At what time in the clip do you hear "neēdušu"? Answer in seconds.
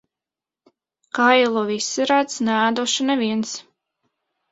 2.47-3.07